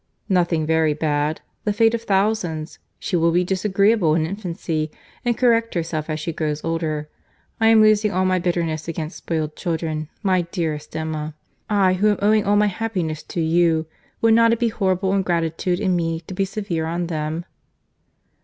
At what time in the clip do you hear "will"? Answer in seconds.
3.15-3.29